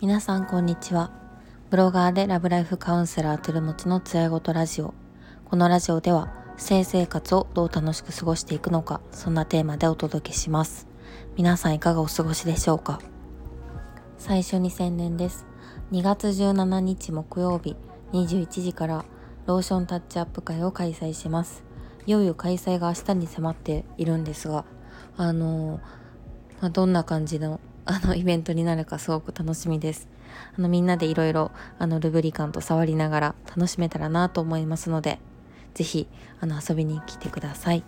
[0.00, 1.10] 皆さんこんにちは。
[1.68, 4.94] ブロガーでラブライフカウンセラートゥルモチのつやごとラジオ。
[5.44, 10.86] このラジオでは性生活をどう楽しく過ごしていくのかそんなテーマでお届けします。
[11.36, 13.00] 皆さんいかがお過ごしでしょうか。
[14.16, 15.44] 最初に宣伝です。
[15.92, 17.76] 2月17日木曜日
[18.12, 19.04] 21時から
[19.44, 21.73] ローションタッチアップ会を開催します。
[22.06, 24.64] いよいよ開催が明日に迫っているんですが
[25.16, 25.80] あの
[26.60, 30.08] まあ、どんな感じの あのイベントになるかすごく楽しみです。
[30.56, 35.20] あのみんなでいろいろあのルブリカント触りながら楽しめたらなと思いますので
[35.74, 36.08] ぜひ
[36.42, 37.84] 遊びに来てください。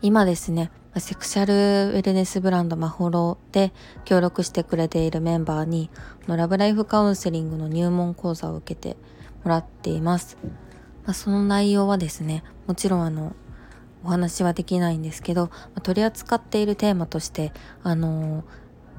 [0.00, 3.72] 今ですねセクシャルウェルネスブランドマホロで
[4.06, 5.90] 協力してくれているメンバーに
[6.26, 8.96] ラブライフカウンセリングの入門講座を受けて
[9.44, 10.38] もらっています、
[11.04, 13.34] まあ、その内容はですねもちろんあの
[14.04, 15.50] お話はできないんですけど、
[15.82, 17.52] 取り扱っているテーマとして
[17.82, 18.44] あの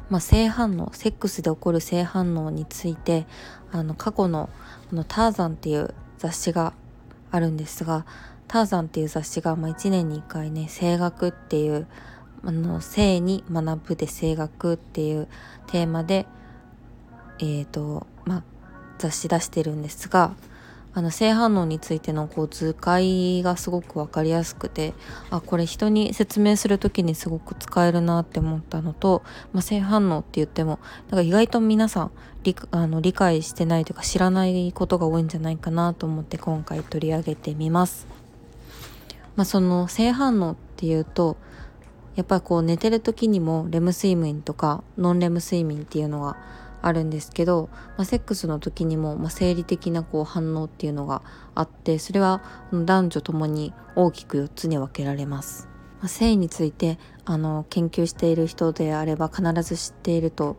[0.09, 3.25] まあ、性反応セックスで起こる性反応について
[3.71, 4.49] あの過去の
[4.91, 6.73] あのターザンっていう雑誌が
[7.29, 8.05] あるんですが
[8.47, 11.87] ターザンっていう雑誌が、まあ、1年に1回ね性学っていう
[12.43, 15.27] あの性に学ぶで性学っていう
[15.67, 16.25] テーマで
[17.39, 18.43] えっ、ー、とまあ
[18.97, 20.33] 雑誌出してるんですが
[20.97, 24.95] あの性反応についてのこう図解がすごく分かりやすくて
[25.29, 29.21] あこれ人に説明する時にすごく使えるなって思ったのと、
[29.53, 30.79] まあ、性反応って言っても
[31.11, 38.07] なんか意外と皆さん理あの理解してないというか知らないことが多いんじゃないかなと思って今回取り上げてみます。
[39.35, 41.37] まあ、その性反応っていうと
[42.15, 46.37] やっぱりこう寝てる時にもレム睡眠とかノンレム睡眠っていうのが
[46.87, 51.21] あるんですけど、まあ、セックスの時にも、まあ、生理的なこう反応っていうのが
[51.55, 55.67] あってそれは男女ともに大きく4つに分けられます。
[55.99, 60.57] まあ、性についてあの研究している人であれば必ず知っていると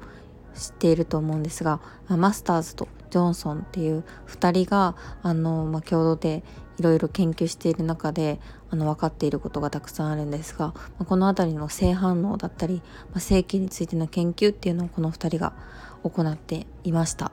[0.55, 6.43] 知っていると思うんですが、まあ、マスターズとジョンソンっていう2人があの、まあ、共同で
[6.79, 15.55] いろいろ研究している中であの分かっていることがたくさんあるんですが、まあ、この辺りの性反応だったり、まあ、性器についての研究っていうのをこの2人が
[16.03, 17.33] 行っていました。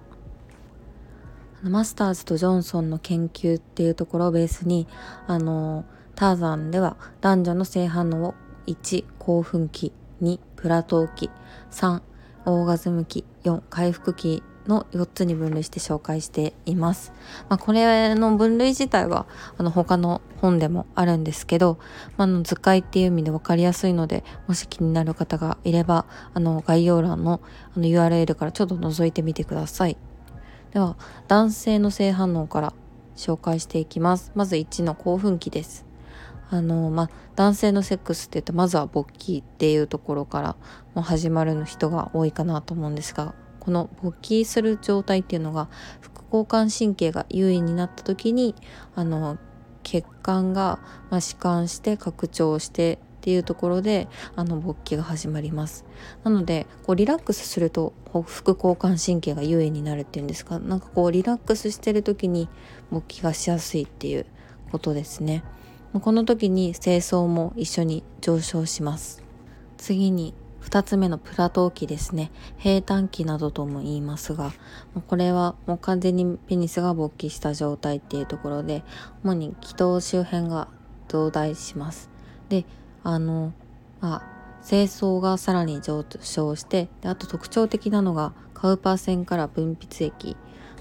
[1.64, 4.88] マスターズとジョンソンの研究っていうところをベースに
[5.26, 8.36] あのターザンでは男女の性反応を
[8.68, 11.30] 1興奮期2プラトー期
[11.72, 12.02] 3
[12.46, 17.14] オーガズム期4回復期の4つに分類して紹介しています。
[17.50, 19.26] まあ、これの分類自体は
[19.58, 21.78] あの他の本でもあるんですけど、
[22.18, 27.42] まあ、の図解っていう意味で分かりやすいのでもし気になる方がいればあの概要欄の
[27.76, 29.98] あの URL からちょっと覗いてみてください。
[30.72, 30.98] では
[31.28, 32.74] 男性の性反応から
[33.16, 34.32] 紹介していきます。
[34.36, 35.86] まず1の興奮期です。
[36.50, 40.56] あのまあ、男性のセックスって言うとまずは勃起っていうところから
[40.94, 43.34] も始まる人が多いかなと思うんですが
[43.66, 48.54] この勃起する状態っていうのが副交感神経が優位になった時に
[48.94, 49.40] あの
[49.82, 55.84] 血管が、まあ、弛緩して拡張してっていうところであの勃起が始まります。
[56.24, 57.94] なのでこうリラックスすると
[58.28, 60.60] 副交感神経が優位になるっていうんですか？
[60.60, 62.48] なんかこうリラックスしてる時に
[62.92, 64.28] 勃起がしやすいっていう
[64.72, 65.44] ことですね。
[65.94, 69.24] この時に清掃も一緒に上昇します。
[69.78, 72.32] 次に2つ目のプラトー期ですね。
[72.58, 74.52] 平坦期などとも言いますが
[75.08, 78.84] これはもう完全にペニスが勃起した状態っていうところで
[79.24, 80.68] 主に気筒周辺が
[81.08, 82.10] 増大します。
[82.50, 82.66] で
[83.04, 83.54] あの
[84.02, 84.36] まあ
[84.68, 90.36] 清掃がさらに上昇してであと特徴的なのがカウパー線から分泌液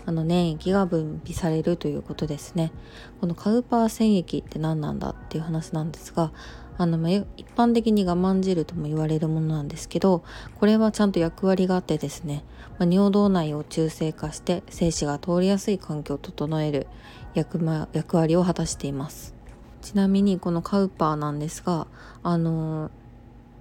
[0.06, 2.72] あの粘液が分泌されるということですね。
[3.20, 6.32] このカウパー線液って何なんだっていう話なんですが
[6.76, 7.24] あの、一
[7.56, 10.24] 般的に我慢汁とも言われるものなんですけど
[10.58, 12.44] これはちゃんと役割があってですね、
[12.78, 16.86] まあ、尿道内を中性化して精子が通りやすい環境を整える
[17.34, 19.34] 役,、ま、役割を果たしています。
[19.82, 21.86] ちなみにこのカウパーなんですが
[22.22, 22.90] あの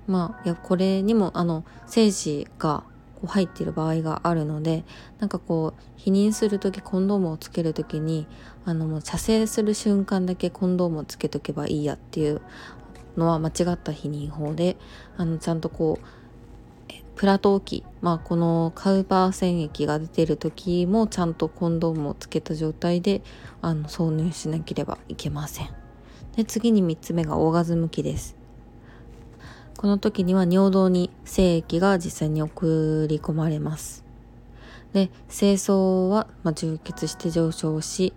[0.07, 2.85] まあいやこれにもあの精子が
[3.27, 4.83] 入っている場合があるので
[5.19, 8.27] なんかこう避妊する時コンドームをつける時に
[8.65, 12.41] あのもう射精する瞬間だけコンドームをつけとけばいいやっていう
[13.17, 14.77] のは間違った避妊法で
[15.17, 16.05] あのちゃんとこう
[17.15, 23.21] プラトー期、まあ、このカウパー腺液が出てる時もちゃんとコンドームをつけた状態で
[23.61, 25.69] あの挿入しなければいけません。
[26.35, 28.35] で次に3つ目がオーガズム期です。
[29.77, 34.03] この時には尿道に精液が実際に送り込まれます。
[34.93, 38.13] で精巣は、まあ、充血して上昇し、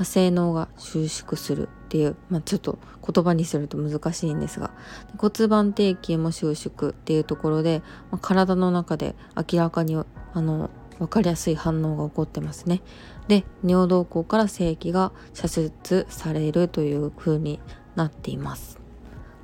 [0.00, 4.70] まあ、性能が収縮するっていう、まあ、ちょっと言葉にすると難しいんですが
[5.18, 12.80] 骨盤底筋も収縮っていうところで、まあ、体の中で明らかにあの分かりやすい反応が起こってますね。
[13.28, 17.60] で尿道口から精液が射出されるという風に
[17.94, 18.78] なっています。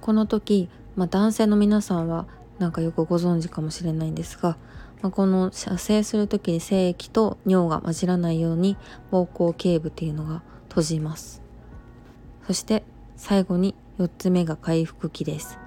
[0.00, 2.26] この時、まあ、男性の皆さんは
[2.58, 4.56] なんかよくご存知かもしれないんですが、
[5.02, 8.76] まあ、この射精する時に精液と尿が混じらないように
[9.12, 11.42] 膀胱頸部っていうのが閉じます。
[12.46, 12.84] そして
[13.16, 15.58] 最後に4つ目が回復期です。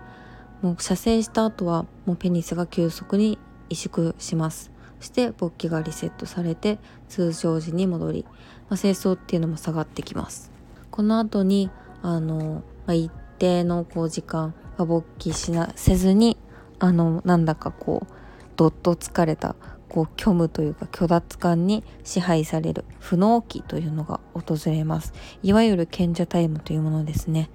[0.62, 3.38] もう射精した後はもうペニスが急速に
[3.70, 4.72] 萎縮します。
[5.00, 8.26] そして勃起がリセットされて通常時に戻り、
[8.70, 10.52] まあ、清掃っていうのも下がってきます。
[10.92, 11.70] この後に
[12.02, 16.38] あの、まあ、一定のこう時間勃起しなせずに
[16.80, 18.19] あのなんだかこう
[18.60, 19.56] どっと疲れた
[19.88, 25.14] こう虚無というか虚脱感に支配される不能期というのが訪れます。
[25.44, 27.50] いわゆる賢者タイムというものですね、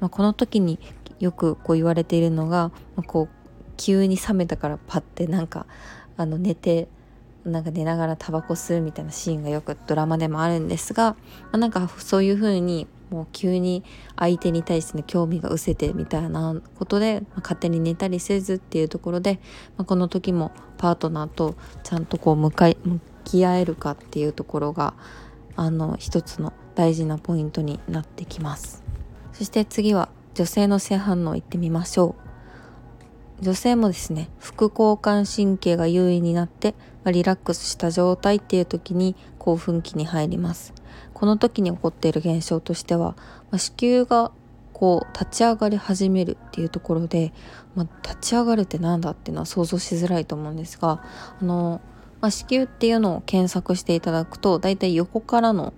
[0.00, 0.78] まあ、この時に
[1.18, 5.64] よくこう言われているのが、まあ、こう急に冷めたからパッてなんか
[6.18, 6.88] あの寝て
[7.46, 11.16] なんか寝ながらタバコ吸うみたいなシーンがよくドラマでもあるんですが、ま
[11.52, 13.84] あ、なんかそういう風にもう急に
[14.16, 19.40] 相手に対しての興味が失せてみたいなことで、まあ、勝手に寝たりせずっていうところで、
[19.76, 24.94] まあ、この時もパートナーとちゃんとこう向かい向き合えるかっていうところが
[25.56, 28.82] あの一つの大事なポイントになってきます。
[29.32, 32.16] そして次は女性の性反応いってみましょ
[33.40, 33.42] う。
[33.44, 36.74] 女性もですね副交感神経が優位になって、
[37.04, 40.74] ま、リラックスした状態っていう時に興奮期に入ります。
[41.14, 43.16] この時に起こっている現象としては、
[43.50, 44.32] ま、子宮が
[44.80, 47.34] こう立ち上がり始めるっていうところで、
[47.74, 51.02] ま、立ち上がるって何だっていうのは想像しづらいと思うんですが
[51.40, 51.82] あの、
[52.22, 55.74] まあ、子宮っていうのを検索していただくと大体横からの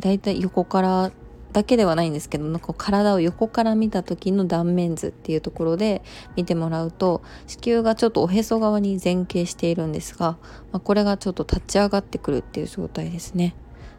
[0.00, 1.12] 大体横から
[1.56, 6.02] だけではないんですけどなんか体を横から見た時の断面図っていうところで
[6.36, 10.36] 見てもらうと子宮がちょっとおへそ側に前傾しているんですが、
[10.70, 13.56] まあ、これがちょっと立ち上がってくるっていう状態ですね。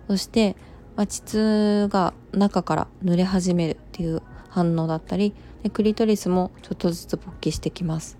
[0.07, 0.55] そして、
[0.95, 5.33] まあ、膣が中から濡れ始めるっていう反応だったり
[5.63, 8.19] でクリトリスもちょっとずつ勃起してきます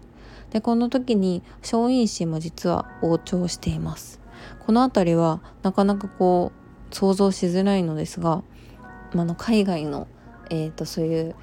[0.50, 4.20] でこの時に小陰唇も実は膨張しています
[4.66, 8.44] この辺りはなかなかこう想像しづらいのですが、
[9.14, 10.08] あ、の海外の、
[10.50, 11.36] えーと、そういう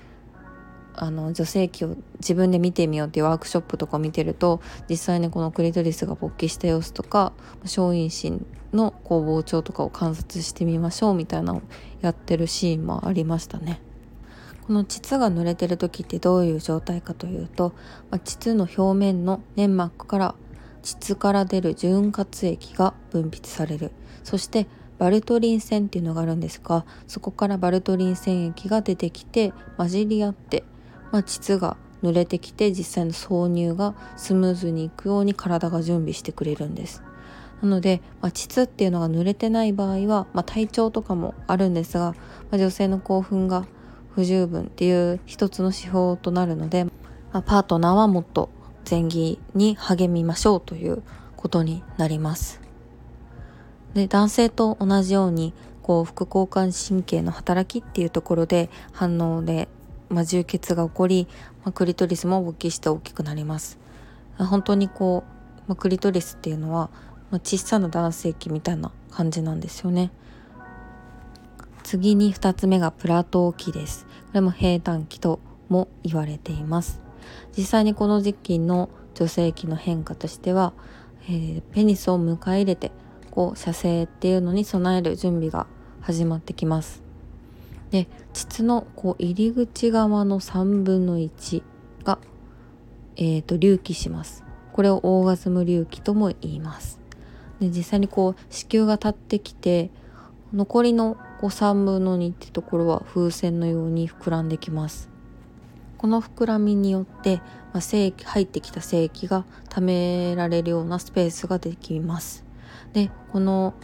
[0.96, 7.32] あの女性器を自分で見てみようっていうワークショップとか見てると実際にこのクリトリスが勃起した様子とか
[7.64, 11.62] 小陰唇のこう膨張とかを観察してみましょうみたいなのを
[12.00, 13.81] やってるシーンもありましたね。
[14.67, 17.75] この膣が濡れてる時ってどういう状態かというと、
[18.10, 20.34] まあ、膣の表面の粘膜から
[20.82, 24.67] 膣から出る純活液が分泌されるそして
[25.04, 30.64] バルトリン腺っていうのがあるんですがそこからバルトリン腺液が出てきて混じり合って、
[31.12, 37.02] まあ、膣が濡れてきて実際の挿入がスムーズにいくように体が準備してくれるんです。
[37.60, 42.14] なので、まあ、膣っていうのが濡れてない場合は、まあ、体調とかもあるんですが、
[42.50, 43.66] まあ、女性の興奮が
[44.14, 46.86] 不十分っていう一つの指標となるので、
[47.30, 48.48] ま、パートナーはもっと
[48.90, 51.02] 前儀に励みましょうという
[51.36, 52.63] ことになります。
[53.94, 59.69] で男性と同じようにこう副交感神経の働きっていうところで反応で、
[60.08, 61.29] まあ、充血が起こり、
[61.64, 63.79] まあ、クリトリスも勃起して大きくなります。
[64.36, 66.91] 本当にこう、まあ、クリトリスっていうのは
[67.34, 70.13] まあ、小さな男性器みたいな感じなんですよね。
[71.82, 74.06] 次に2つ目がプラトー期です。
[74.29, 77.01] これも平坦期とも言われています。
[77.56, 80.72] 実際にこの時期の女性器の変化としては、
[81.29, 82.93] えー、ペニスを迎え入れて
[83.34, 85.67] こう射精っていうのに備える準備が
[86.00, 87.03] 始まってきます。
[87.91, 91.62] で膣のこう入り口側の3分の1
[92.05, 92.19] が、
[93.17, 94.44] えーと、隆起します。
[94.72, 97.00] これをオーガズム隆起とも言います。
[97.60, 99.91] で実際にこう子宮が立ってきて
[100.53, 105.08] 残りのこう3分の2ってところは風船のように膨らんできます。
[105.98, 107.38] この膨らみによって、
[107.72, 112.44] まあ、精液入ってきた精液が溜められるようなスペースができます。
[112.93, 113.74] でこの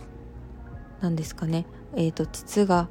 [1.01, 1.67] 何ですかね
[1.97, 2.89] えーと、と膣が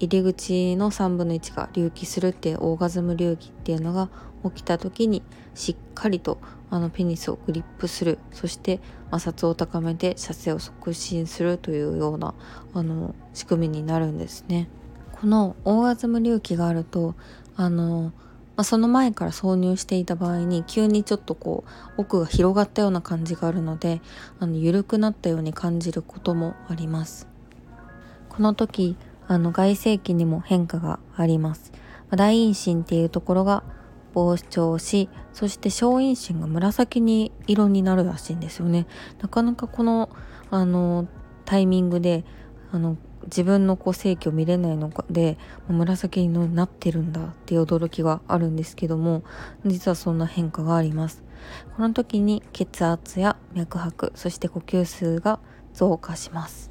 [0.00, 4.08] 入り口の3分の1が隆起するっていうオーガズム隆起っていうのが
[4.44, 5.22] 起きた時に
[5.54, 6.38] しっかりと
[6.70, 12.34] あのペニスをグリップするそして摩擦を高めて射精を促進するというような
[12.72, 14.68] あの仕組みになるんですね。
[15.12, 17.14] このオーガズム隆起があると
[17.56, 18.12] あの、
[18.56, 21.64] まあ、その前から挿入していた場合に急にちょっとこ
[21.98, 24.00] う奥が広がったような感じがあるので
[24.38, 27.26] あの緩くなったように感じることもあります。
[28.28, 28.96] この時
[29.26, 31.72] あの外性器にも変化があります。
[32.10, 33.64] ま大陰唇っていうところが
[34.14, 38.86] 膨張しそして小陰唇が紫に色になるらしいんですよね
[39.20, 40.08] なかなかこの
[40.50, 41.08] あの
[41.44, 42.24] タイミングで
[42.70, 45.38] あの自分のこう性器を見れないので
[45.68, 49.22] 紫になってるんだっていう驚きがあるんですけども
[49.64, 51.22] 実はそんな変化があります。
[51.76, 55.40] この時に血圧や脈拍そして呼吸数が
[55.72, 56.70] 増加します。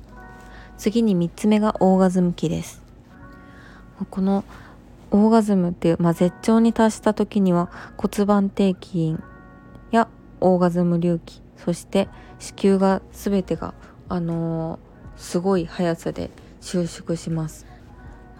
[0.77, 2.81] 次に3つ目がオーガズム期です。
[4.09, 4.43] この
[5.11, 9.15] オーガズムっていう、まあ、絶頂に達した時には骨盤底筋
[9.91, 10.07] や
[10.41, 13.75] オーガズム隆起そして子宮が全てが
[14.09, 16.31] あのー、すごい速さで
[16.63, 17.67] 収縮します。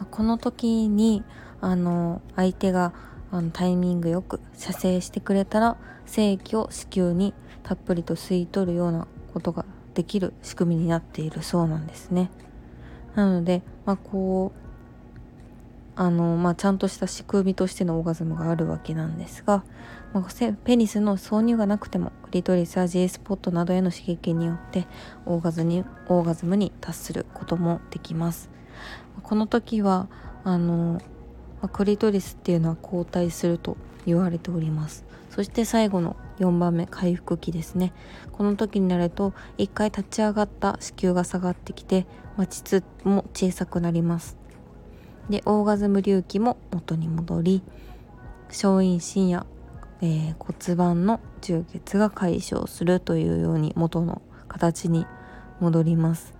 [0.10, 1.24] この時に
[1.62, 2.94] あの、相手が
[3.32, 12.32] あのタイミングよく射精してくれたら精液を子宮にたっぷりと吸い取るようなことができる仕組みになっているそうなんですね。
[13.16, 14.64] なので、まあ、こう
[15.96, 19.64] あの、まあ、ちゃんとした仕組みとしてのオーガズムがあるわけなんですが、
[20.14, 24.86] まあ、ペニスの挿入がなくてもクリトリスや J スポットなどへの刺激によって
[25.26, 28.50] オーガズにオーガズムに達することもできます。
[29.24, 30.08] この時は
[30.44, 31.02] あの、
[31.72, 35.06] クリトリスっていうのは後退すると言われております。
[35.30, 37.92] そして最後の4番目回復期ですね。
[38.34, 42.06] この時になると1回立ち上がった子宮が下がってきて、
[42.38, 44.38] まあ、膣も小さくなります。
[45.30, 47.64] でオーガズム隆起も元に戻り
[48.50, 49.46] 小陰唇や、
[50.06, 55.06] えー、骨盤の充血が解消するというように元の形に
[55.62, 56.34] 戻ります。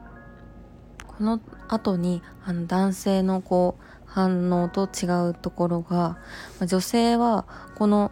[1.08, 1.40] この
[1.70, 6.18] 後にあの男性のこう反応と違うところが
[6.66, 8.12] 女性はこの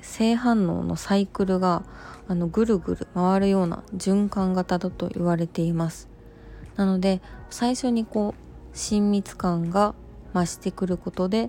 [0.00, 1.84] 性反応のサイクルが
[2.26, 6.08] あのぐるぐる回るような循環型だと言われています。
[6.74, 9.94] なので最初にこう親密感が
[10.34, 11.48] 増してくることで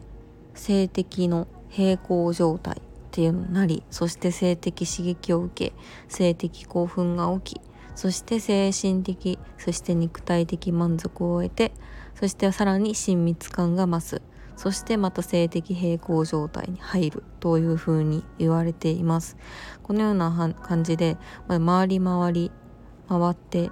[0.54, 5.74] 性的の平行状態っていうのになりそして性的刺激を受け
[6.08, 7.62] 性的興奮が起き
[7.96, 11.74] そして精神的そして肉体的満足を得て
[12.14, 14.22] そしてさらに親密感が増す。
[14.58, 19.38] そしてまた性的平行状態に入るというふうに言われています。
[19.84, 21.16] このような感じで、
[21.48, 22.52] まあ、回り回り
[23.08, 23.72] 回って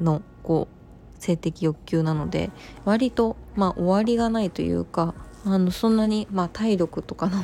[0.00, 2.50] のこう性的欲求なので
[2.84, 5.14] 割とまあ終わりがないというか
[5.48, 7.40] あのそんなに、まあ、体力とかの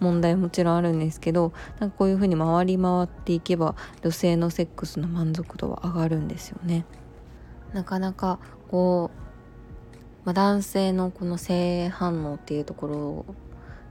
[0.00, 6.84] 問題もちろんあるんですけどなんかこういう風に回り回っていけば女性のセックスの満足度は上がるんですよね。
[7.72, 8.38] なかなか
[8.70, 13.24] こう、まあ、男性のこの性反応っていうところ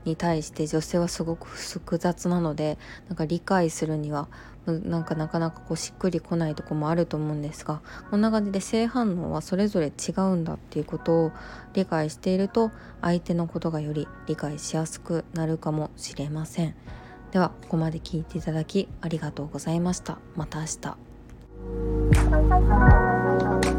[0.08, 4.28] に対して女性はすごく複雑なのでなんか理解するには
[4.66, 9.92] なんかなかなかこうしっくりこないとこもあると思うんですがこんな感じで性反応はそれぞれ違
[10.32, 11.32] うんだっていうことを
[11.74, 16.74] 理解していると相手のことがより理解しやすくなるかもしれません。
[17.30, 20.18] ではここまで聞いていただきありがとうございました。
[20.34, 20.66] また明
[23.72, 23.77] 日。